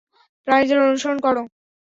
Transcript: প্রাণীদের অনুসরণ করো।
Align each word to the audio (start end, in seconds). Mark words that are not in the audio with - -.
প্রাণীদের 0.47 0.77
অনুসরণ 0.85 1.17
করো। 1.25 1.41